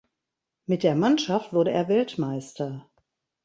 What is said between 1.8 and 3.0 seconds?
Weltmeister.